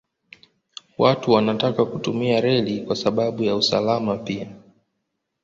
[0.97, 4.47] Watu wanataka kutumia reli kwa sababu ya usalama pia.